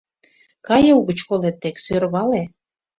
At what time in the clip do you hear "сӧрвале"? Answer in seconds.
1.85-2.41